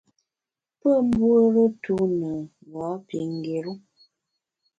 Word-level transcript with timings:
Pe 0.79 0.89
mbuore 1.05 1.63
tu 1.83 1.95
ne 2.19 2.31
gha 2.71 2.87
pi 3.07 3.17
ngéru. 3.35 3.73